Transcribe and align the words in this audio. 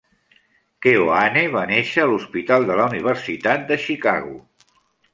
Keohane 0.85 1.43
va 1.57 1.61
néixer 1.73 2.03
a 2.05 2.09
l'Hospital 2.13 2.69
de 2.73 2.81
la 2.83 2.91
Universitat 2.97 3.71
de 3.73 3.83
Chicago. 3.89 4.39